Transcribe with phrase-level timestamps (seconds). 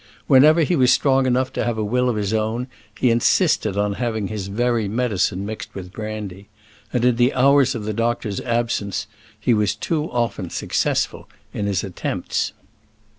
[0.25, 2.65] Whenever he was strong enough to have a will of his own,
[2.99, 6.47] he insisted on having his very medicine mixed with brandy;
[6.91, 9.05] and in the hours of the doctor's absence,
[9.39, 12.51] he was too often successful in his attempts.